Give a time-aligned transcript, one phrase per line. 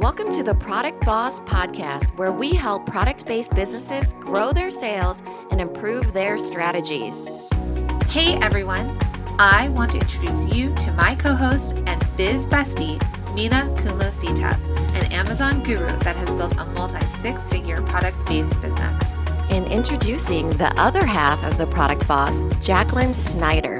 [0.00, 5.22] Welcome to the Product Boss Podcast, where we help product based businesses grow their sales
[5.50, 7.28] and improve their strategies.
[8.08, 8.96] Hey everyone,
[9.38, 12.98] I want to introduce you to my co host and biz bestie,
[13.34, 14.58] Minna Khounlo-Sithep,
[14.94, 18.98] an Amazon guru that has built a multi six figure product based business.
[19.50, 23.79] And introducing the other half of the product boss, Jacqueline Snyder.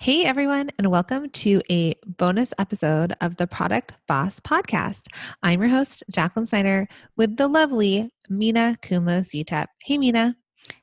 [0.00, 5.08] Hey, everyone, and welcome to a bonus episode of the Product Boss Podcast.
[5.42, 9.66] I'm your host, Jacqueline Snyder, with the lovely Minna Khounlo-Sithep.
[9.82, 10.36] Hey, Minna.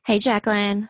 [0.06, 0.90] Hey, Jacqueline.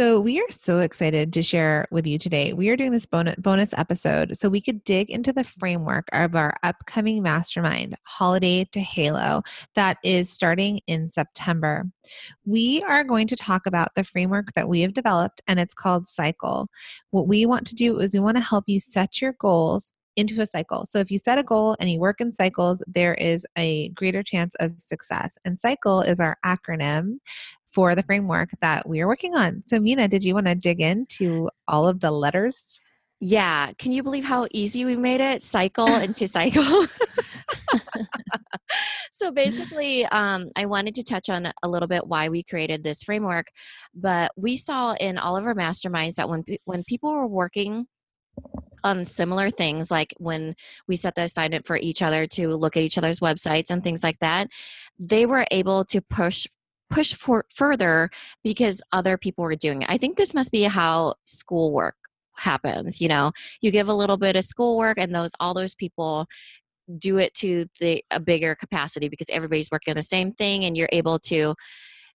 [0.00, 2.54] So, we are so excited to share with you today.
[2.54, 6.54] We are doing this bonus episode so we could dig into the framework of our
[6.62, 9.42] upcoming mastermind, Holiday to Halo,
[9.74, 11.84] that is starting in September.
[12.46, 16.08] We are going to talk about the framework that we have developed, and it's called
[16.08, 16.70] Cycle.
[17.10, 20.40] What we want to do is we want to help you set your goals into
[20.40, 20.86] a cycle.
[20.86, 24.22] So if you set a goal and you work in cycles, there is a greater
[24.22, 25.38] chance of success.
[25.44, 27.18] And cycle is our acronym
[27.72, 29.62] for the framework that we are working on.
[29.66, 32.80] So, Minna, did you want to dig into all of the letters?
[33.20, 33.72] Yeah.
[33.78, 35.42] Can you believe how easy we made it?
[35.42, 36.86] Cycle into cycle.
[39.12, 43.02] so basically, um, I wanted to touch on a little bit why we created this
[43.02, 43.48] framework,
[43.94, 47.86] but we saw in all of our masterminds that when when people were working
[48.82, 50.54] on similar things like when
[50.88, 54.02] we set the assignment for each other to look at each other's websites and things
[54.02, 54.48] like that
[54.98, 56.46] they were able to push
[56.90, 58.10] push for further
[58.42, 59.90] because other people were doing it.
[59.90, 61.96] I think this must be how schoolwork
[62.36, 63.00] happens.
[63.00, 66.26] You know, you give a little bit of schoolwork, and those all those people
[66.98, 70.76] do it to the a bigger capacity because everybody's working on the same thing, and
[70.76, 71.54] you're able to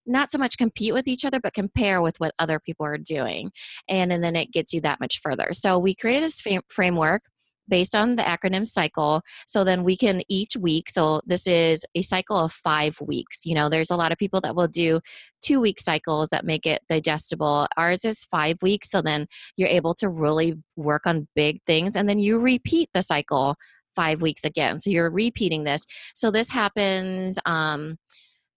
[0.08, 3.52] not so much compete with each other but compare with what other people are doing
[3.90, 7.24] and, and then it gets you that much further so we created this framework
[7.68, 9.22] based on the acronym cycle.
[9.46, 13.46] So then we can each week, so this is a cycle of five weeks.
[13.46, 15.02] You know, there's a lot of people that will do
[15.42, 17.68] two week cycles that make it digestible.
[17.78, 18.90] Ours is five weeks.
[18.90, 19.28] So then
[19.58, 23.56] you're able to really work on big things and then you repeat the cycle
[23.96, 24.80] five weeks again.
[24.80, 25.86] So you're repeating this.
[26.14, 27.40] So this happens.
[27.46, 27.98] Um,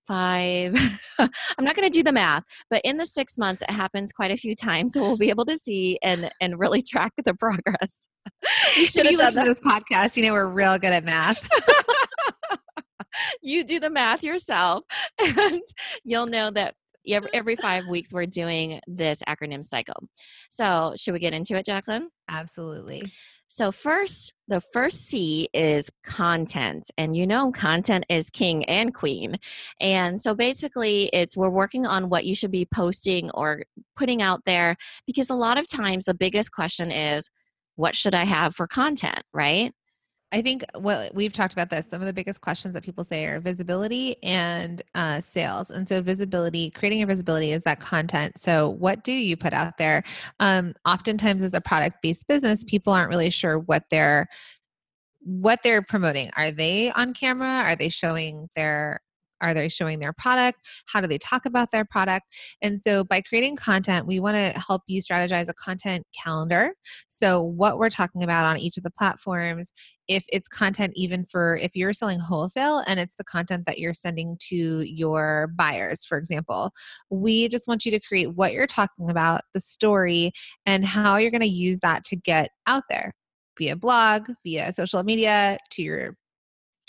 [0.08, 0.74] five.
[1.19, 4.30] I'm not going to do the math but in the six months it happens quite
[4.30, 8.06] a few times so we'll be able to see and and really track the progress.
[8.76, 11.47] You should have done this podcast you know we're real good at math.
[13.42, 14.84] You do the math yourself
[15.18, 15.60] and
[16.04, 16.74] you'll know that
[17.32, 20.04] every five weeks we're doing this acronym cycle.
[20.50, 22.10] So should we get into it jacqueline?
[22.28, 23.12] Absolutely
[23.48, 26.91] so, first, the first C is content.
[26.98, 29.38] And you know, content is king and queen.
[29.81, 33.64] And so, basically, it's we're working on what you should be posting or
[33.97, 34.76] putting out there
[35.06, 37.31] because a lot of times the biggest question is,
[37.76, 39.72] what should I have for content, right?
[40.31, 43.25] I think what we've talked about this, some of the biggest questions that people say
[43.25, 45.71] are visibility and uh, sales.
[45.71, 48.39] And so, visibility, creating your visibility is that content.
[48.39, 50.05] So, what do you put out there?
[50.39, 54.28] Um, oftentimes, as a product based business, people aren't really sure what they're
[55.22, 59.00] what they're promoting are they on camera are they showing their
[59.41, 60.60] are they showing their product?
[60.87, 62.26] How do they talk about their product?
[62.62, 66.72] And so, by creating content, we want to help you strategize a content calendar.
[67.09, 69.72] So, what we're talking about on each of the platforms,
[70.09, 73.94] if it's content even for if you're selling wholesale and it's the content that you're
[73.94, 76.72] sending to your buyers, for example,
[77.10, 80.32] we just want you to create what you're talking about, the story,
[80.66, 83.12] and how you're going to use that to get out there
[83.59, 86.16] via blog, via social media, to your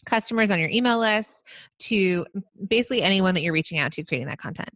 [0.06, 1.44] customers on your email list
[1.80, 2.26] to
[2.68, 4.70] basically anyone that you're reaching out to creating that content.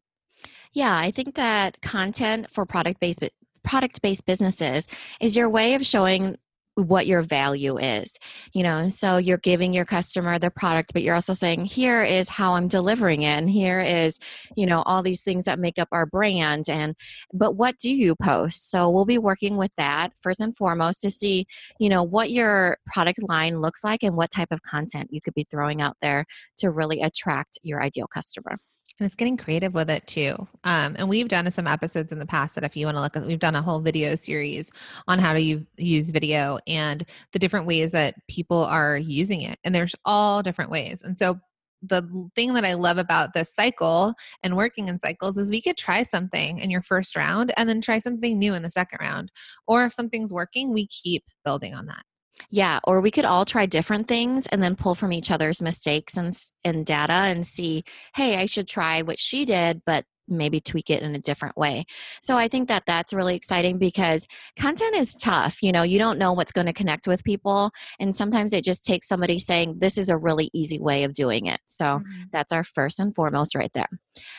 [0.73, 3.19] Yeah, I think that content for product based
[3.63, 4.87] product based businesses
[5.21, 6.37] is your way of showing
[6.75, 8.17] what your value is
[8.53, 8.87] you know?
[8.87, 12.67] So you're giving your customer the product but you're also saying here is how i'm
[12.67, 14.19] delivering it and here is
[14.55, 16.95] you know all these things that make up our brand and
[17.33, 18.69] but what do you post?
[18.69, 21.45] So we'll be working with that first and foremost to see
[21.79, 25.33] you know what your product line looks like and what type of content you could
[25.33, 26.25] be throwing out there
[26.57, 28.57] to really attract your ideal customer
[28.99, 30.35] and it's getting creative with it too.
[30.63, 33.17] Um, and we've done some episodes in the past that if you want to look
[33.17, 34.71] at, we've done a whole video series
[35.07, 39.57] on how to use video and the different ways that people are using it.
[39.63, 41.01] And there's all different ways.
[41.01, 41.39] And so
[41.81, 45.75] the thing that I love about this cycle and working in cycles is we could
[45.75, 49.31] try something in your first round and then try something new in the second round.
[49.67, 52.03] Or if something's working, we keep building on that.
[52.49, 56.17] Yeah, or we could all try different things and then pull from each other's mistakes
[56.17, 57.83] and and data and see,
[58.15, 61.85] hey, I should try what she did, but maybe tweak it in a different way.
[62.21, 64.27] So I think that that's really exciting because
[64.59, 65.61] content is tough.
[65.61, 67.71] You know, you don't know what's going to connect with people.
[67.99, 71.45] And sometimes it just takes somebody saying, this is a really easy way of doing
[71.45, 71.59] it.
[71.67, 72.23] So mm-hmm.
[72.31, 73.89] that's our first and foremost right there.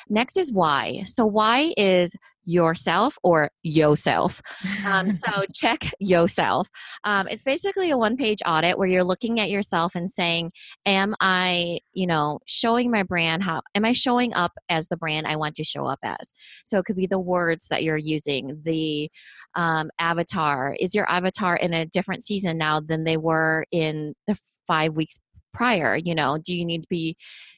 [0.08, 1.04] Next is why.
[1.06, 4.40] So, why is yourself or yourself.
[4.86, 6.68] Um, so check yourself.
[7.04, 10.52] Um, it's basically a one page audit where you're looking at yourself and saying,
[10.86, 13.42] Am I, you know, showing my brand?
[13.42, 16.32] How am I showing up as the brand I want to show up as?
[16.64, 19.10] So it could be the words that you're using, the
[19.54, 20.76] um, avatar.
[20.78, 25.18] Is your avatar in a different season now than they were in the five weeks
[25.54, 25.96] prior?
[25.96, 27.16] You know, do you need to be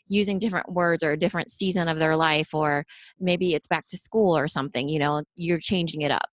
[0.09, 2.85] using different words or a different season of their life or
[3.19, 6.29] maybe it's back to school or something you know you're changing it up.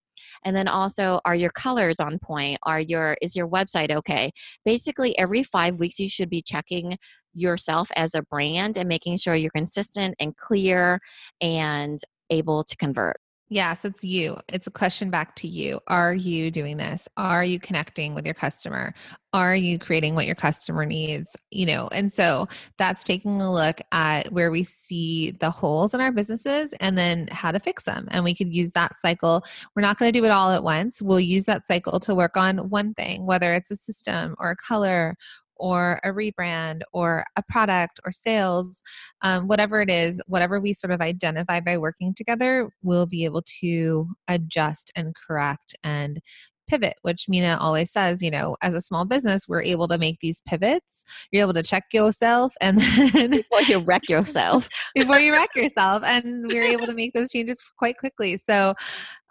[0.45, 2.59] And then also are your colors on point?
[2.63, 4.31] Are your is your website okay?
[4.65, 6.97] Basically every five weeks you should be checking
[7.33, 10.99] yourself as a brand and making sure you're consistent and clear
[11.41, 11.99] and
[12.29, 13.17] able to convert
[13.53, 14.35] Yes, it's you.
[14.49, 15.79] It's a question back to you.
[15.87, 17.07] Are you doing this?
[17.17, 18.95] Are you connecting with your customer?
[19.31, 21.37] Are you creating what your customer needs?
[21.51, 22.47] You know, and so
[22.79, 27.27] that's taking a look at where we see the holes in our businesses and then
[27.31, 28.07] how to fix them.
[28.09, 29.43] And we could use that cycle.
[29.75, 30.99] We're not going to do it all at once.
[30.99, 34.55] We'll use that cycle to work on one thing, whether it's a system or a
[34.55, 35.15] color
[35.55, 38.81] or a rebrand or a product or sales,
[39.21, 43.43] um, whatever it is, whatever we sort of identify by working together, we'll be able
[43.61, 46.19] to adjust and correct and
[46.67, 50.19] pivot, which Minna always says, you know, as a small business, we're able to make
[50.21, 51.03] these pivots.
[51.31, 54.69] You're able to check yourself and then before you wreck yourself.
[54.95, 56.03] before you wreck yourself.
[56.03, 58.37] And we're able to make those changes quite quickly.
[58.37, 58.73] So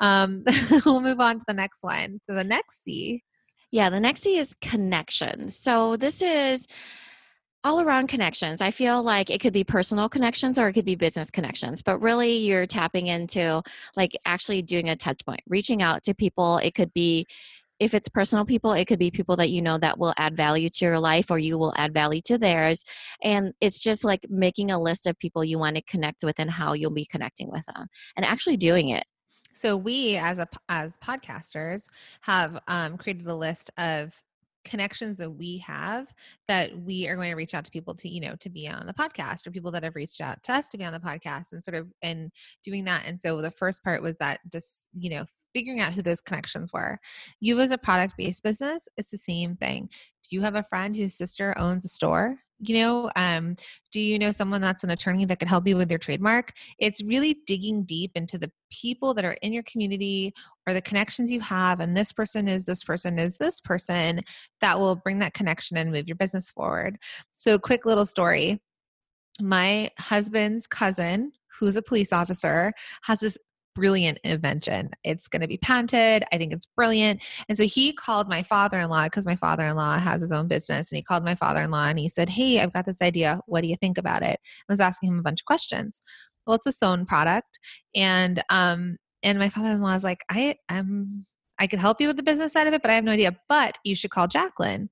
[0.00, 0.44] um,
[0.86, 2.20] we'll move on to the next one.
[2.28, 3.22] So the next C
[3.72, 5.56] yeah, the next C is connections.
[5.56, 6.66] So this is
[7.64, 8.60] all around connections.
[8.60, 11.98] I feel like it could be personal connections or it could be business connections, but
[12.00, 13.62] really you're tapping into
[13.96, 16.58] like actually doing a touch point, reaching out to people.
[16.58, 17.26] It could be
[17.78, 20.69] if it's personal people, it could be people that you know that will add value
[20.69, 22.84] to your life or you will add value to theirs.
[23.22, 26.50] And it's just like making a list of people you want to connect with and
[26.50, 27.86] how you'll be connecting with them
[28.16, 29.04] and actually doing it.
[29.54, 31.88] So we, as a as podcasters,
[32.22, 34.14] have um, created a list of
[34.64, 36.06] connections that we have
[36.46, 38.87] that we are going to reach out to people to you know to be on
[38.87, 41.52] the podcast or people that have reached out to us to be on the podcast
[41.52, 42.31] and sort of and
[42.62, 43.04] doing that.
[43.06, 46.72] And so the first part was that just you know figuring out who those connections
[46.72, 46.98] were.
[47.40, 49.88] You as a product based business it's the same thing.
[50.28, 53.56] Do you have a friend whose sister owns a store you know um,
[53.90, 56.52] do you know someone that's an attorney that could help you with your trademark?
[56.78, 60.32] It's really digging deep into the people that are in your community
[60.66, 64.22] or the connections you have and this person is this person is this person
[64.60, 66.98] that will bring that connection and move your business forward.
[67.34, 68.60] So quick little story.
[69.40, 72.72] My husband's cousin who's a police officer
[73.02, 73.38] has this
[73.74, 74.90] brilliant invention.
[75.04, 76.24] It's going to be patented.
[76.32, 77.20] I think it's brilliant.
[77.48, 80.32] And so he called my father in law because my father in law has his
[80.32, 80.90] own business.
[80.90, 83.40] And he called my father in law and he said, Hey, I've got this idea.
[83.46, 84.38] What do you think about it?
[84.69, 86.00] I was asking him a bunch of questions.
[86.46, 87.58] Well, it's a sewn product.
[87.94, 91.24] And, um, and my father in law is like, I am,
[91.58, 93.36] I could help you with the business side of it, but I have no idea.
[93.48, 94.91] But you should call Jacqueline.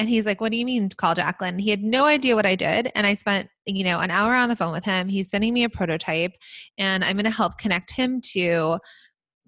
[0.00, 1.58] And he's like, What do you mean call Jacqueline?
[1.58, 2.90] He had no idea what I did.
[2.94, 5.08] And I spent, you know, an hour on the phone with him.
[5.08, 6.32] He's sending me a prototype
[6.78, 8.78] and I'm going to help connect him to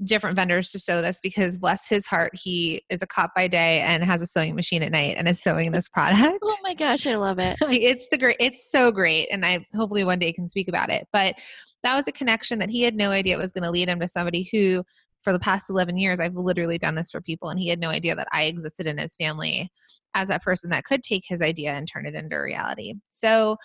[0.04, 3.80] different vendors to sew this because bless his heart he is a cop by day
[3.82, 6.75] and has a sewing machine at night and is sewing this oh product oh my
[6.75, 10.32] gosh i love it it's the great it's so great and i hopefully one day
[10.32, 11.37] can speak about it but
[11.85, 14.09] that was a connection that he had no idea was going to lead him to
[14.09, 14.82] somebody who
[15.22, 17.88] for the past 11 years, I've literally done this for people, and he had no
[17.88, 19.70] idea that I existed in his family
[20.14, 22.94] as that person that could take his idea and turn it into reality.
[23.12, 23.56] So,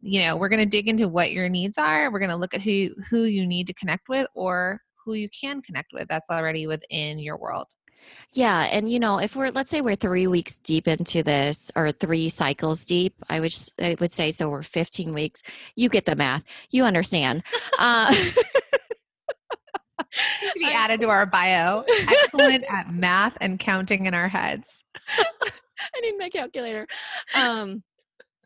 [0.00, 2.10] you know, we're going to dig into what your needs are.
[2.10, 5.28] We're going to look at who who you need to connect with or who you
[5.28, 7.68] can connect with that's already within your world.
[8.30, 11.90] Yeah, and you know, if we're let's say we're 3 weeks deep into this or
[11.90, 15.42] 3 cycles deep, I would I would say so we're 15 weeks.
[15.74, 16.44] You get the math.
[16.70, 17.42] You understand.
[17.78, 18.14] uh
[20.12, 21.84] to be added to our bio.
[22.08, 24.84] Excellent at math and counting in our heads.
[25.18, 26.86] I need my calculator.
[27.34, 27.82] Um,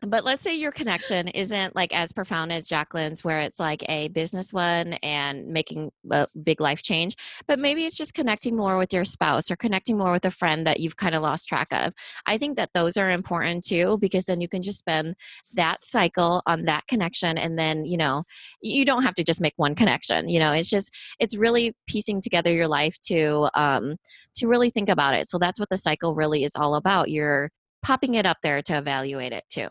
[0.05, 4.09] but let's say your connection isn't like as profound as Jacqueline's, where it's like a
[4.09, 7.15] business one and making a big life change.
[7.47, 10.67] But maybe it's just connecting more with your spouse or connecting more with a friend
[10.67, 11.93] that you've kind of lost track of.
[12.25, 15.15] I think that those are important too, because then you can just spend
[15.53, 17.37] that cycle on that connection.
[17.37, 18.23] And then, you know,
[18.61, 20.27] you don't have to just make one connection.
[20.29, 23.95] You know, it's just, it's really piecing together your life to, um,
[24.35, 25.29] to really think about it.
[25.29, 27.09] So that's what the cycle really is all about.
[27.09, 27.49] You're
[27.83, 29.67] popping it up there to evaluate it too.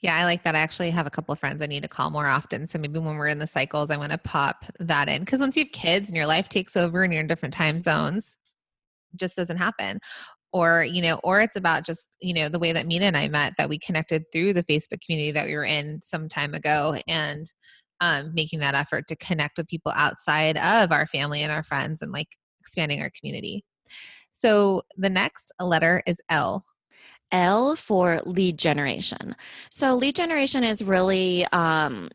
[0.00, 0.54] Yeah, I like that.
[0.54, 2.66] I actually have a couple of friends I need to call more often.
[2.66, 5.20] So maybe when we're in the cycles, I want to pop that in.
[5.20, 7.78] Because once you have kids and your life takes over and you're in different time
[7.78, 8.36] zones,
[9.16, 9.98] just doesn't happen.
[10.52, 13.28] Or, you know, or it's about just, you know, the way that Minna and I
[13.28, 16.96] met that we connected through the Facebook community that we were in some time ago
[17.08, 17.52] and
[18.00, 22.02] um, making that effort to connect with people outside of our family and our friends
[22.02, 22.28] and like
[22.60, 23.64] expanding our community.
[24.32, 26.64] So the next letter is L.
[27.32, 29.34] L for lead generation.
[29.70, 32.10] So, lead generation is really, um,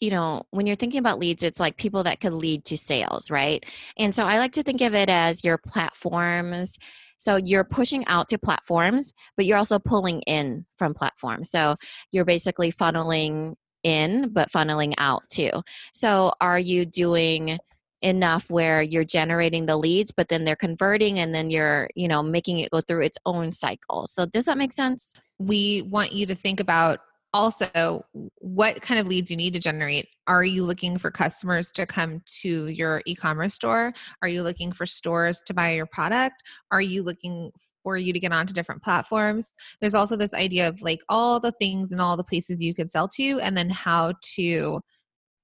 [0.00, 3.30] you know, when you're thinking about leads, it's like people that could lead to sales,
[3.30, 3.64] right?
[3.96, 6.78] And so, I like to think of it as your platforms.
[7.18, 11.50] So, you're pushing out to platforms, but you're also pulling in from platforms.
[11.50, 11.76] So,
[12.12, 15.50] you're basically funneling in, but funneling out too.
[15.92, 17.58] So, are you doing
[18.02, 22.22] enough where you're generating the leads but then they're converting and then you're you know
[22.22, 24.06] making it go through its own cycle.
[24.06, 25.12] So does that make sense?
[25.38, 27.00] We want you to think about
[27.34, 28.04] also
[28.38, 30.08] what kind of leads you need to generate.
[30.26, 33.92] Are you looking for customers to come to your e-commerce store?
[34.22, 36.42] Are you looking for stores to buy your product?
[36.70, 37.50] Are you looking
[37.82, 39.50] for you to get onto different platforms?
[39.80, 42.90] There's also this idea of like all the things and all the places you could
[42.90, 44.80] sell to and then how to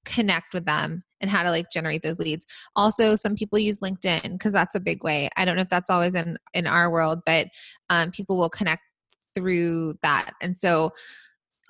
[0.05, 2.45] connect with them and how to like generate those leads.
[2.77, 5.31] Also some people use linkedin because that's a big way.
[5.39, 7.49] I don't know if that's always in in our world but
[7.89, 8.83] um, people will connect
[9.35, 10.33] through that.
[10.43, 10.93] And so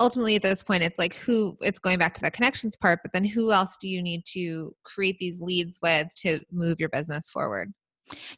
[0.01, 3.13] ultimately at this point it's like who it's going back to the connections part but
[3.13, 7.31] then who else do you need to create these leads with to move your business
[7.31, 7.73] forward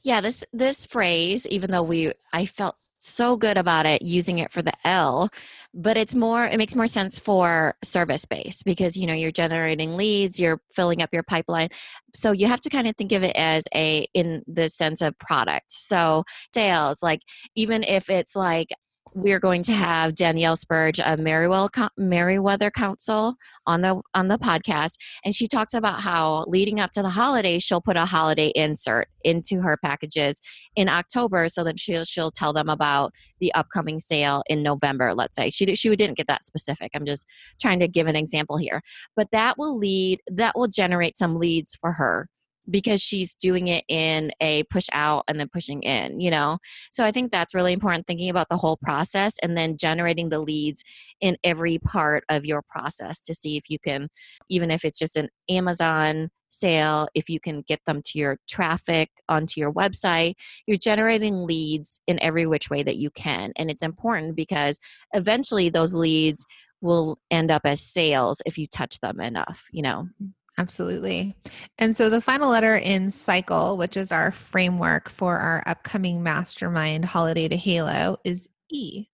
[0.02, 4.52] yeah, this this phrase, even though we I felt so good about it using it
[4.52, 5.30] for the L,
[5.74, 9.96] but it's more it makes more sense for service based because you know you're generating
[9.96, 11.68] leads, you're filling up your pipeline.
[12.14, 15.18] So you have to kind of think of it as a in the sense of
[15.18, 15.72] product.
[15.72, 17.20] So sales, like
[17.54, 18.68] even if it's like
[19.16, 23.34] we're going to have Danielle Spurge of Merriweather Council
[23.66, 27.62] on the on the podcast, and she talks about how leading up to the holidays,
[27.62, 30.38] she'll put a holiday insert into her packages
[30.76, 35.14] in October, so that she'll she'll tell them about the upcoming sale in November.
[35.14, 36.90] Let's say she she didn't get that specific.
[36.94, 37.24] I'm just
[37.58, 38.82] trying to give an example here,
[39.16, 42.28] but that will lead that will generate some leads for her
[42.70, 46.58] because she's doing it in a push out and then pushing in, you know?
[46.90, 50.40] So I think that's really important thinking about the whole process and then generating the
[50.40, 50.82] leads
[51.20, 54.08] in every part of your process to see if you can,
[54.48, 59.10] even if it's just an Amazon sale, if you can get them to your traffic
[59.28, 60.34] onto your website,
[60.66, 63.52] you're generating leads in every which way that you can.
[63.56, 64.78] And it's important because
[65.12, 66.44] eventually those leads
[66.80, 70.08] will end up as sales if you touch them enough, you know?
[70.22, 70.35] Mm-hmm.
[70.58, 71.36] Absolutely.
[71.78, 77.04] And so the final letter in cycle, which is our framework for our upcoming mastermind
[77.04, 79.06] holiday to Halo, is E.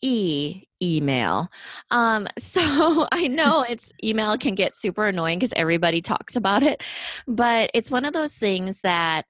[0.00, 1.48] E email.
[1.90, 6.82] Um, so I know it's email can get super annoying because everybody talks about it,
[7.26, 9.26] but it's one of those things that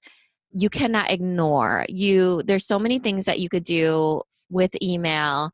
[0.50, 1.85] you cannot ignore.
[1.88, 5.50] You there's so many things that you could do with email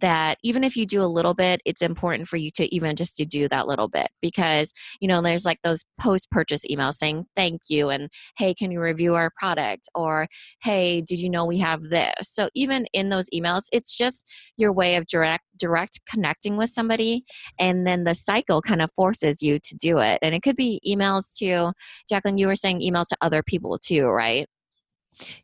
[0.00, 3.16] that even if you do a little bit it's important for you to even just
[3.16, 7.24] to do that little bit because you know there's like those post purchase emails saying
[7.34, 9.88] thank you and hey can you review our product?
[9.94, 10.26] or
[10.62, 12.12] hey did you know we have this?
[12.22, 17.24] So even in those emails it's just your way of direct direct connecting with somebody
[17.58, 20.80] and then the cycle kind of forces you to do it and it could be
[20.86, 21.72] emails to
[22.08, 24.46] jacqueline you were saying emails to other people too right?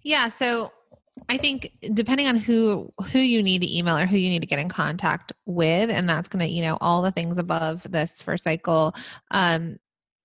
[0.03, 0.71] Yeah so
[1.29, 4.47] I think depending on who who you need to email or who you need to
[4.47, 8.37] get in contact with, and that's to you know all the things above this for
[8.37, 8.95] cycle.
[9.31, 9.77] Um,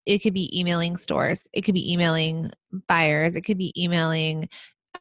[0.06, 2.51] it could be emailing stores, it could be emailing
[2.88, 4.48] buyers, it could be emailing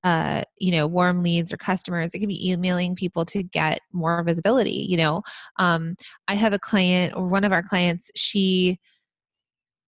[0.05, 4.23] uh, you know warm leads or customers it could be emailing people to get more
[4.23, 5.23] visibility you know
[5.59, 5.97] um,
[6.29, 8.79] i have a client or one of our clients she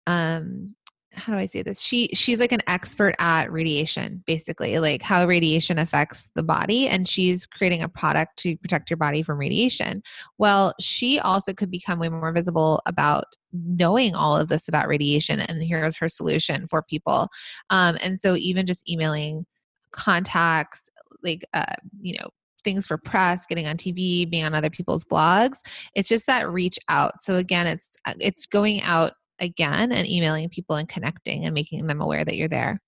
[0.06, 0.74] um,
[1.18, 1.80] how do I say this?
[1.80, 7.08] She she's like an expert at radiation, basically, like how radiation affects the body, and
[7.08, 10.02] she's creating a product to protect your body from radiation.
[10.38, 15.40] Well, she also could become way more visible about knowing all of this about radiation,
[15.40, 17.28] and here's her solution for people.
[17.70, 19.44] Um, and so, even just emailing
[19.90, 20.88] contacts,
[21.22, 22.28] like uh, you know,
[22.64, 25.58] things for press, getting on TV, being on other people's blogs.
[25.94, 27.20] It's just that reach out.
[27.20, 31.86] So again, it's uh, it's going out again and emailing people and connecting and making
[31.86, 32.80] them aware that you're there.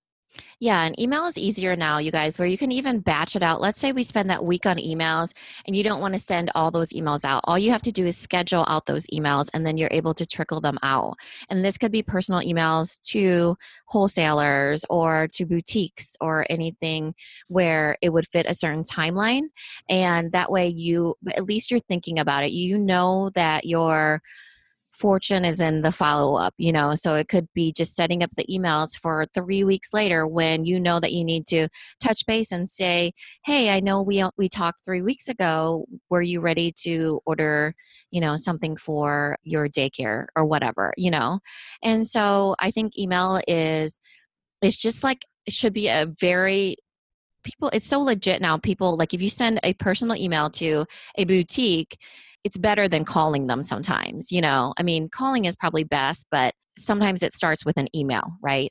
[0.60, 3.60] Yeah, and email is easier now, you guys, where you can even batch it out.
[3.60, 5.32] Let's say we spend that week on emails
[5.66, 7.40] and you don't want to send all those emails out.
[7.44, 10.26] All you have to do is schedule out those emails and then you're able to
[10.26, 11.16] trickle them out.
[11.48, 17.14] And this could be personal emails to wholesalers or to boutiques or anything
[17.48, 19.44] where it would fit a certain timeline.
[19.88, 22.52] And that way you, at least you're thinking about it.
[22.52, 24.22] You know that you're
[25.00, 26.94] fortune is in the follow up, you know.
[26.94, 30.78] So it could be just setting up the emails for three weeks later when you
[30.78, 31.68] know that you need to
[32.00, 33.12] touch base and say,
[33.44, 35.86] "Hey, I know we we talked three weeks ago.
[36.10, 37.74] Were you ready to order,
[38.10, 41.40] you know, something for your daycare or whatever, you know?"
[41.82, 43.98] And so I think email is
[44.62, 46.76] it's just like it should be a very
[47.44, 50.84] people it's so legit now people like if you send a personal email to
[51.16, 51.98] a boutique
[52.44, 54.72] it's better than calling them sometimes you know?
[54.78, 58.70] I mean calling is probably best but sometimes it starts with an email right?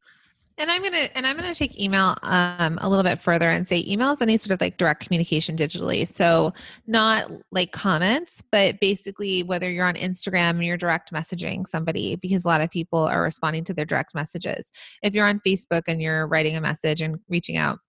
[0.58, 3.86] And i'm gonna and i'm gonna take email um, a little bit further and say
[3.88, 6.06] email is any sort of like direct communication digitally.
[6.06, 6.54] So
[6.86, 12.44] not like comments but basically whether you're on instagram and you're direct messaging somebody because
[12.44, 14.70] a lot of people are responding to their direct messages.
[15.02, 17.80] If you're on facebook and you're writing a message and reaching out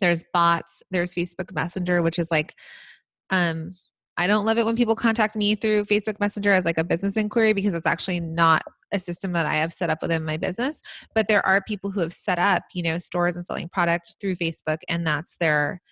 [0.00, 2.54] there's bots there's facebook messenger which is like
[3.30, 3.70] um
[4.16, 7.16] I don't love it when people contact me through Facebook Messenger as like a business
[7.16, 10.80] inquiry because it's actually not a system that I have set up within my business.
[11.14, 14.36] But there are people who have set up, you know, stores and selling product through
[14.36, 15.82] Facebook, and that's their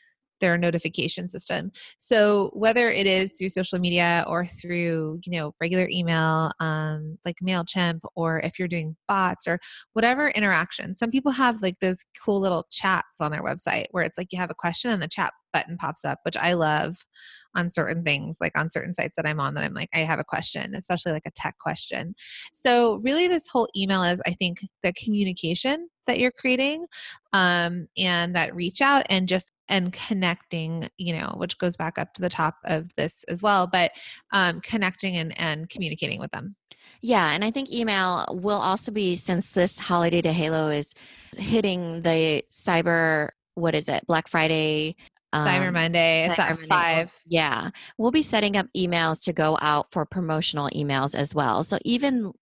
[0.42, 1.70] their notification system.
[1.98, 7.36] So whether it is through social media or through, you know, regular email, um, like
[7.42, 9.60] MailChimp, or if you're doing bots or
[9.94, 14.18] whatever interaction, some people have like those cool little chats on their website where it's
[14.18, 16.96] like you have a question and the chat button pops up, which I love
[17.54, 20.18] on certain things, like on certain sites that I'm on, that I'm like, I have
[20.18, 22.14] a question, especially like a tech question.
[22.52, 26.86] So, really, this whole email is, I think, the communication that you're creating
[27.32, 32.12] um, and that reach out and just and connecting you know which goes back up
[32.14, 33.92] to the top of this as well but
[34.32, 36.56] um, connecting and and communicating with them.
[37.00, 40.94] Yeah and i think email will also be since this holiday to halo is
[41.36, 44.96] hitting the cyber what is it black friday
[45.32, 46.26] Um, Cyber Monday.
[46.26, 46.66] It's Cyber at Monday.
[46.66, 47.12] five.
[47.24, 47.70] Yeah.
[47.96, 51.62] We'll be setting up emails to go out for promotional emails as well.
[51.62, 52.32] So even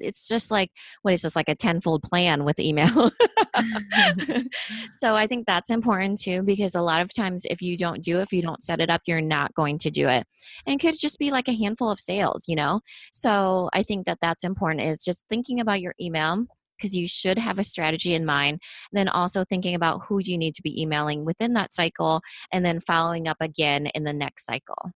[0.00, 0.70] it's just like,
[1.02, 3.10] what is this, like a tenfold plan with email?
[4.98, 8.18] so I think that's important too, because a lot of times if you don't do
[8.18, 10.26] it, if you don't set it up, you're not going to do it.
[10.66, 12.80] And it could just be like a handful of sales, you know?
[13.12, 16.46] So I think that that's important is just thinking about your email
[16.80, 18.60] because you should have a strategy in mind.
[18.92, 22.80] Then also thinking about who you need to be emailing within that cycle and then
[22.80, 24.92] following up again in the next cycle.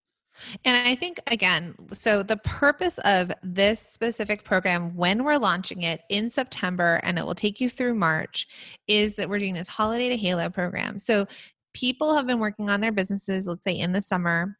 [0.65, 6.01] And I think, again, so the purpose of this specific program, when we're launching it
[6.09, 8.49] in September and it will take you through March,
[8.89, 10.99] is that we're doing this Holiday to Halo program.
[10.99, 11.27] So
[11.73, 14.57] people have been working on their businesses, let's say in the summer,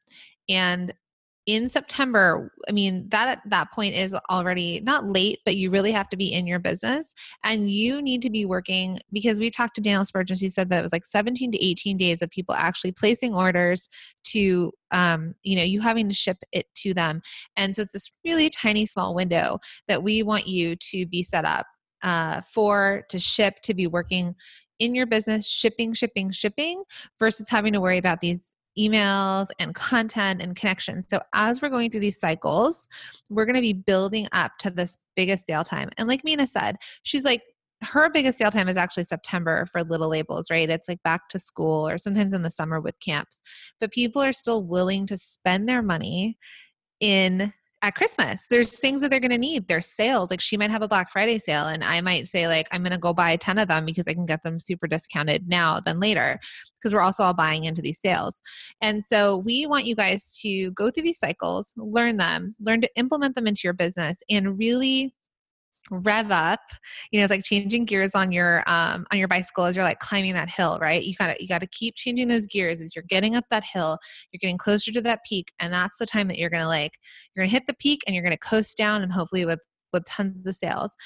[0.49, 0.93] and
[1.47, 5.93] in September, I mean, that at that point is already not late, but you really
[5.93, 7.13] have to be in your business
[7.45, 10.39] and you need to be working because we talked to Daniel Spurgeon.
[10.39, 13.89] He said that it was like 17 to 18 days of people actually placing orders
[14.29, 17.21] to, um, you know, you having to ship it to them.
[17.57, 21.45] And so it's this really tiny, small window that we want you to be set
[21.45, 21.67] up
[22.03, 24.35] uh, for, to ship, to be working
[24.79, 26.83] in your business, shipping, shipping, shipping,
[27.19, 31.07] versus having to worry about these emails and content and connections.
[31.09, 32.89] So as we're going through these cycles,
[33.29, 35.91] we're going to be building up to this biggest sale time.
[35.97, 37.43] And like Minna said, she's like,
[37.83, 40.71] her biggest sale time is actually September for little labels, right?
[40.71, 43.43] It's like back to school or sometimes in the summer with camps.
[43.81, 46.39] But people are still willing to spend their money
[47.01, 47.53] in
[47.85, 48.47] at Christmas.
[48.49, 49.69] There's things that they're going to need.
[49.69, 50.31] There's sales.
[50.31, 52.93] Like she might have a Black Friday sale, and I might say, like, I'm going
[52.93, 56.01] to go buy 10 of them because I can get them super discounted now than
[56.01, 56.41] later
[56.79, 58.41] because we're also all buying into these sales.
[58.81, 62.91] And so we want you guys to go through these cycles, learn them, learn to
[62.97, 65.15] implement them into your business, and really
[65.91, 66.61] rev up
[67.11, 69.99] you know it's like changing gears on your um on your bicycle as you're like
[69.99, 73.37] climbing that hill right you gotta you gotta keep changing those gears as you're getting
[73.37, 73.99] up that hill
[74.33, 76.93] you're getting closer to that peak and that's the time that you're gonna like
[77.35, 79.61] you're gonna hit the peak and you're gonna coast down and hopefully with
[79.93, 80.97] with tons of sales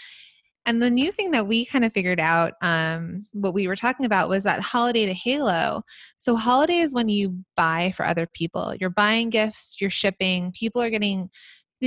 [0.68, 4.04] and the new thing that we kind of figured out, um, what we were talking
[4.04, 5.82] about was that holiday to halo.
[6.18, 8.74] So, holiday is when you buy for other people.
[8.78, 11.30] You're buying gifts, you're shipping, people are getting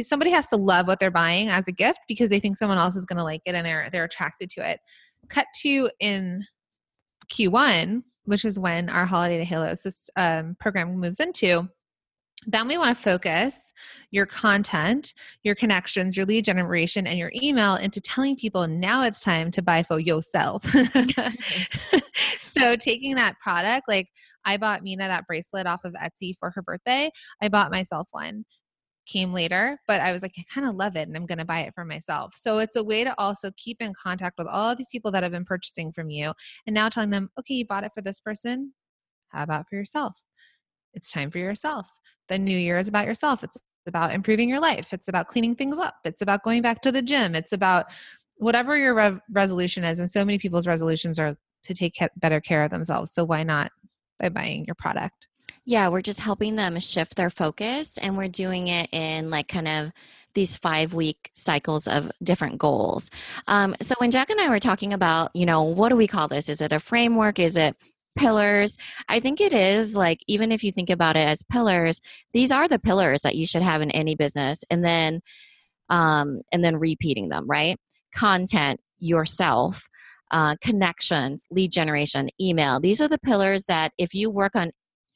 [0.04, 2.96] somebody has to love what they're buying as a gift because they think someone else
[2.96, 4.80] is going to like it and they're they're attracted to it
[5.30, 6.44] cut to in
[7.32, 9.74] q1 which is when our Holiday to Halo
[10.16, 11.68] um, program moves into,
[12.48, 13.72] then we want to focus
[14.10, 19.20] your content, your connections, your lead generation, and your email into telling people now it's
[19.20, 20.64] time to buy for yourself.
[22.44, 24.08] so, taking that product, like
[24.44, 28.46] I bought Minna that bracelet off of Etsy for her birthday, I bought myself one.
[29.12, 31.46] Came later, but I was like, I kind of love it and I'm going to
[31.46, 32.34] buy it for myself.
[32.36, 35.34] So, it's a way to also keep in contact with all these people that have
[35.34, 36.32] been purchasing from you
[36.66, 38.74] and now telling them, okay, you bought it for this person.
[39.30, 40.18] How about for yourself?
[40.94, 41.88] It's time for yourself
[42.32, 43.44] the new year is about yourself.
[43.44, 44.94] It's about improving your life.
[44.94, 45.96] It's about cleaning things up.
[46.06, 47.36] It's about going back to the gym.
[47.36, 47.88] It's about
[48.38, 50.00] whatever your resolution is.
[50.00, 53.14] And so many people's resolutions are to take better care of themselves.
[53.14, 53.72] So why not
[54.20, 55.28] by buying your product?
[55.66, 59.68] Yeah, we're just helping them shift their focus and we're doing it in like kind
[59.68, 59.92] of
[60.34, 63.10] these five week cycles of different goals.
[63.48, 66.28] Um, so when Jack and I were talking about, you know, what do we call
[66.28, 66.50] this?
[66.50, 67.38] Is it a framework?
[67.38, 67.76] Is it
[68.16, 68.78] pillars.
[69.08, 72.02] I think it is like, even if you think about it as pillars,
[72.34, 74.64] these are the pillars that you should have in any business.
[74.70, 75.22] And then,
[75.90, 77.78] um, and then repeating them, right?
[78.16, 79.88] Content, yourself,
[80.32, 82.80] uh, connections, lead generation, email.
[82.80, 84.72] These are the pillars that if you work on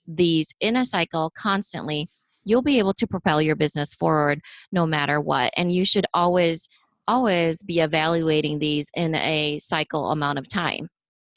[0.07, 2.07] these in a cycle constantly,
[2.45, 4.41] you'll be able to propel your business forward
[4.71, 5.51] no matter what.
[5.57, 6.67] And you should always,
[7.07, 10.89] always be evaluating these in a cycle amount of time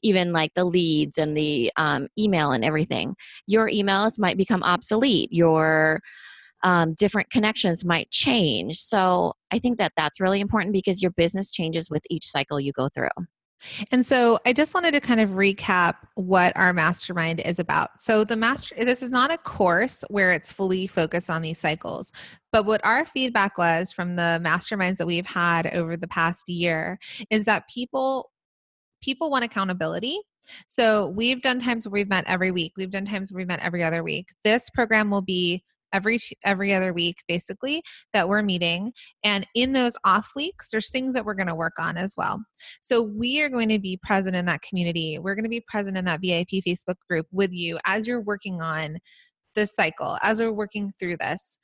[0.02, 3.16] even like the leads and the um, email and everything.
[3.46, 5.32] Your emails might become obsolete.
[5.32, 6.00] Your
[6.64, 8.78] um, different connections might change.
[8.78, 12.72] So I think that that's really important because your business changes with each cycle you
[12.72, 13.08] go through.
[13.90, 18.00] And so I just wanted to kind of recap what our mastermind is about.
[18.00, 22.12] So the master this is not a course where it's fully focused on these cycles.
[22.52, 26.98] But what our feedback was from the masterminds that we've had over the past year
[27.30, 28.30] is that people
[29.02, 30.20] people want accountability.
[30.66, 32.72] So we've done times where we've met every week.
[32.76, 34.28] We've done times where we've met every other week.
[34.44, 38.92] This program will be every every other week basically that we're meeting
[39.24, 42.42] and in those off weeks there's things that we're going to work on as well.
[42.82, 45.96] So we are going to be present in that community we're going to be present
[45.96, 48.98] in that vip facebook group with you as you're working on
[49.54, 51.58] this cycle as we're working through this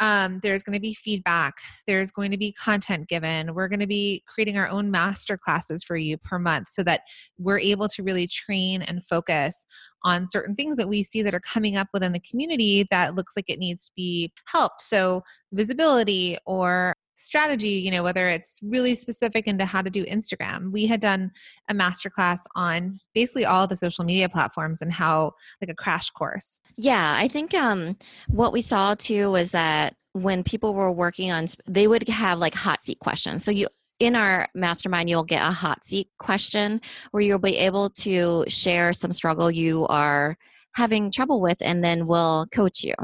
[0.00, 1.54] um, there's going to be feedback
[1.86, 5.82] there's going to be content given we're going to be creating our own master classes
[5.82, 7.02] for you per month so that
[7.38, 9.66] we're able to really train and focus
[10.06, 13.34] on certain things that we see that are coming up within the community that looks
[13.36, 14.80] like it needs to be helped.
[14.80, 20.70] So visibility or strategy you know whether it's really specific into how to do instagram.
[20.70, 21.30] We had done
[21.68, 26.60] a masterclass on basically all the social media platforms and how like a crash course.
[26.76, 27.96] Yeah i think um
[28.28, 32.54] what we saw too was that when people were working on they would have like
[32.54, 33.44] hot seat questions.
[33.44, 37.88] So you in our mastermind, you'll get a hot seat question where you'll be able
[37.90, 40.36] to share some struggle you are
[40.76, 42.94] having trouble with and then we'll coach you.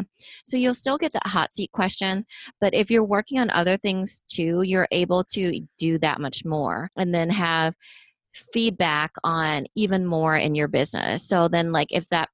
[0.44, 2.26] So you'll still get that hot seat question,
[2.61, 6.90] but if you're working on other things too, you're able to do that much more
[6.98, 7.74] and then have
[8.35, 11.26] feedback on even more in your business.
[11.26, 12.28] So then like if that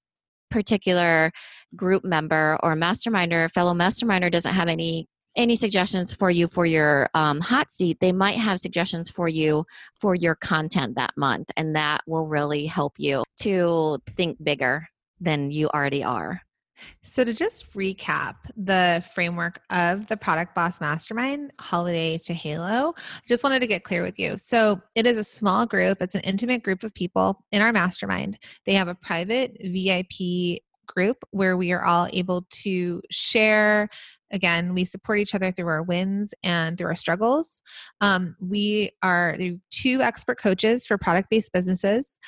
[0.51, 1.31] particular
[1.77, 7.09] group member or masterminder, fellow masterminder doesn't have any any suggestions for you for your
[7.15, 9.65] um, hot seat, they might have suggestions for you
[10.01, 11.49] for your content that month.
[11.57, 14.89] And that will really help you to think bigger
[15.21, 16.43] than you already are.
[17.03, 23.21] So, to just recap the framework of the Product Boss Mastermind, Holiday to Halo, I
[23.27, 24.37] just wanted to get clear with you.
[24.37, 28.39] So, it is a small group, it's an intimate group of people in our mastermind.
[28.65, 33.89] They have a private VIP group where we are all able to share.
[34.31, 37.63] Again, we support each other through our wins and through our struggles.
[38.01, 39.37] Um, we are
[39.71, 42.19] two expert coaches for product based businesses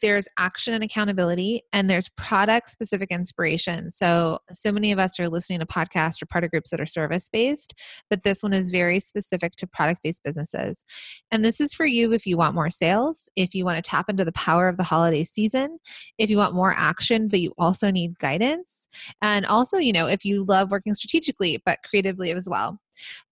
[0.00, 3.90] there's action and accountability and there's product specific inspiration.
[3.90, 6.86] So so many of us are listening to podcasts or part of groups that are
[6.86, 7.74] service based
[8.10, 10.84] but this one is very specific to product based businesses.
[11.30, 14.08] And this is for you if you want more sales if you want to tap
[14.08, 15.78] into the power of the holiday season
[16.18, 18.87] if you want more action but you also need guidance
[19.22, 22.78] and also you know if you love working strategically but creatively as well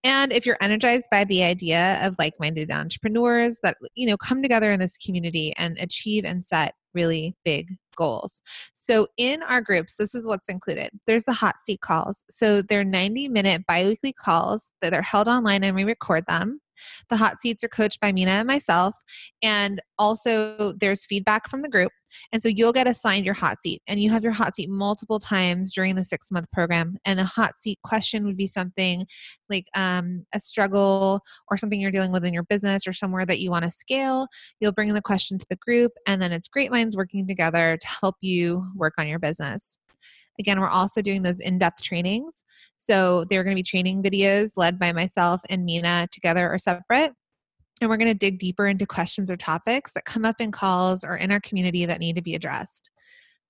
[0.05, 4.71] and if you're energized by the idea of like-minded entrepreneurs that you know come together
[4.71, 8.42] in this community and achieve and set really big goals.
[8.75, 10.90] So in our groups, this is what's included.
[11.07, 12.25] There's the hot seat calls.
[12.31, 16.61] So they're 90 minute biweekly calls that are held online and we record them.
[17.11, 18.95] The hot seats are coached by Minna and myself.
[19.43, 21.93] And also, there's feedback from the group.
[22.33, 25.19] And so you'll get assigned your hot seat, and you have your hot seat multiple
[25.19, 26.97] times during the six month program.
[27.05, 29.07] And the hot seat question would be something
[29.51, 33.41] like um, a struggle or something you're dealing with in your business or somewhere that
[33.41, 34.29] you want to scale.
[34.61, 37.87] You'll bring the question to the group, and then it's great minds working together to
[37.87, 39.77] help you work on your business.
[40.39, 42.45] Again, we're also doing those in depth trainings.
[42.87, 47.12] So they're going to be training videos led by myself and Minna together or separate.
[47.81, 51.05] And we're going to dig deeper into questions or topics that come up in calls
[51.05, 52.90] or in our community that need to be addressed.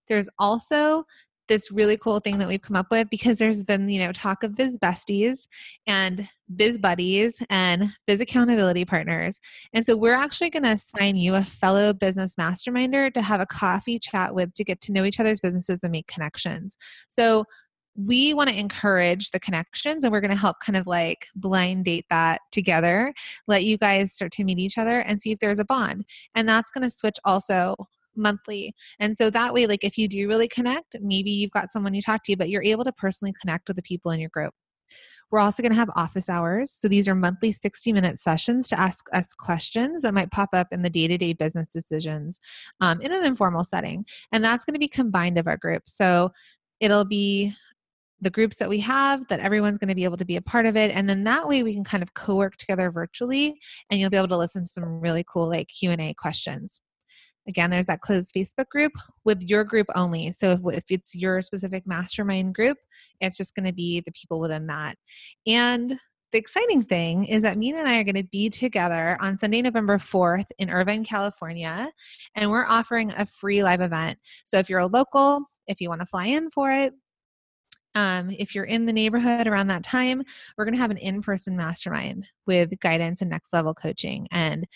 [0.09, 1.05] There's also
[1.49, 4.43] this really cool thing that we've come up with because there's been, you know, talk
[4.43, 5.47] of biz besties
[5.87, 9.39] and biz buddies and biz accountability partners.
[9.73, 13.47] And so we're actually going to assign you a fellow business masterminder to have a
[13.47, 16.77] coffee chat with to get to know each other's businesses and make connections.
[17.09, 17.45] So
[17.97, 21.85] we want to encourage the connections and we're going to help kind of like blind
[21.85, 23.13] date that together
[23.47, 26.05] let you guys start to meet each other and see if there's a bond
[26.35, 27.75] and that's going to switch also
[28.15, 31.95] monthly and so that way like if you do really connect maybe you've got someone
[31.95, 34.55] you talk to but you're able to personally connect with the people in your group
[35.31, 36.71] we're also going to have office hours.
[36.71, 40.69] So these are monthly 60 minute sessions to ask us questions that might pop up
[40.71, 42.39] in the day to day business decisions
[42.81, 44.07] um, in an informal setting.
[44.33, 45.83] And that's going to be combined of our group.
[45.87, 46.31] So
[46.81, 47.53] it'll be
[48.21, 50.67] the groups that we have that everyone's going to be able to be a part
[50.67, 53.59] of it and then that way we can kind of co-work together virtually
[53.91, 56.81] and you'll be able to listen to some really cool like q&a questions
[57.47, 58.93] again there's that closed facebook group
[59.25, 62.79] with your group only so if, if it's your specific mastermind group
[63.21, 64.97] it's just going to be the people within that
[65.47, 65.99] and
[66.33, 69.63] the exciting thing is that Minna and I are going to be together on Sunday,
[69.63, 71.91] November 4th in Irvine, California,
[72.35, 74.19] and we're offering a free live event.
[74.45, 76.93] So if you're a local, if you want to fly in for it,
[77.97, 80.23] um, if you're in the neighborhood around that time,
[80.57, 84.29] we're going to have an in person mastermind with guidance and next level coaching.
[84.31, 84.69] And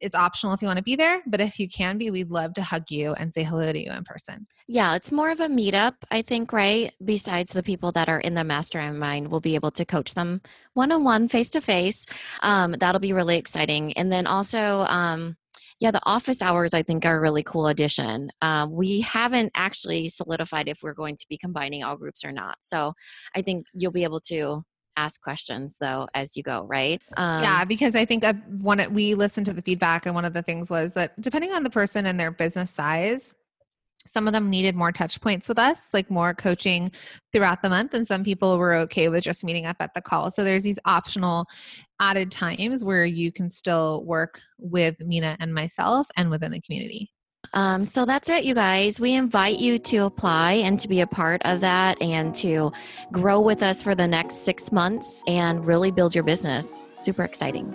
[0.00, 2.52] it's optional if you want to be there, but if you can be, we'd love
[2.54, 4.46] to hug you and say hello to you in person.
[4.68, 6.92] Yeah, it's more of a meetup, I think, right?
[7.02, 10.42] Besides the people that are in the mastermind, we'll be able to coach them
[10.74, 12.04] one on one, face to face.
[12.42, 13.94] That'll be really exciting.
[13.94, 15.36] And then also, um,
[15.80, 18.30] yeah, the office hours I think are a really cool addition.
[18.40, 22.56] Um, we haven't actually solidified if we're going to be combining all groups or not.
[22.60, 22.94] So
[23.34, 24.62] I think you'll be able to
[24.96, 28.24] ask questions though as you go right um, yeah because i think
[28.62, 31.62] one we listened to the feedback and one of the things was that depending on
[31.62, 33.34] the person and their business size
[34.06, 36.90] some of them needed more touch points with us, like more coaching
[37.32, 40.30] throughout the month, and some people were okay with just meeting up at the call.
[40.30, 41.46] So there's these optional
[42.00, 47.10] added times where you can still work with Minna and myself and within the community.
[47.54, 48.98] Um, so that's it, you guys.
[48.98, 52.72] We invite you to apply and to be a part of that and to
[53.12, 56.88] grow with us for the next six months and really build your business.
[56.94, 57.74] Super exciting.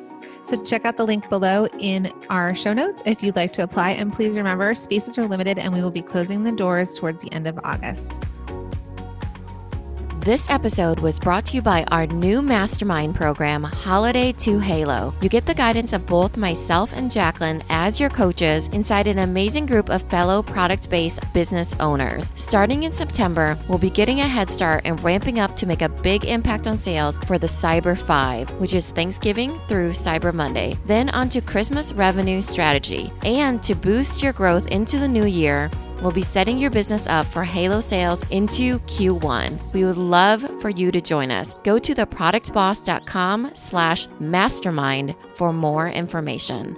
[0.51, 3.91] So check out the link below in our show notes if you'd like to apply.
[3.91, 7.31] And please remember, spaces are limited and we will be closing the doors towards the
[7.31, 8.19] end of August.
[10.23, 15.15] This episode was brought to you by our new mastermind program, Holiday to Halo.
[15.19, 19.65] You get the guidance of both myself and Jacqueline as your coaches inside an amazing
[19.65, 22.31] group of fellow product based business owners.
[22.35, 25.89] Starting in September, we'll be getting a head start and ramping up to make a
[25.89, 30.77] big impact on sales for the Cyber 5, which is Thanksgiving through Cyber Monday.
[30.85, 33.11] Then on to Christmas revenue strategy.
[33.25, 37.27] And to boost your growth into the new year, We'll be setting your business up
[37.27, 39.73] for Halo sales into Q1.
[39.73, 41.53] We would love for you to join us.
[41.63, 46.75] Go to theproductboss.com slash mastermind for more information.